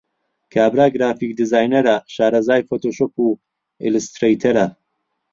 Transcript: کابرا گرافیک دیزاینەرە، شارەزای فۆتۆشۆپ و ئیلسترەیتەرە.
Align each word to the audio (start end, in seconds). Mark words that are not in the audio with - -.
کابرا 0.53 0.85
گرافیک 0.95 1.31
دیزاینەرە، 1.39 1.95
شارەزای 2.15 2.65
فۆتۆشۆپ 2.67 3.13
و 3.25 3.27
ئیلسترەیتەرە. 3.83 4.67